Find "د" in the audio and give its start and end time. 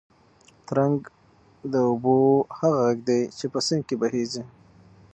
1.71-1.73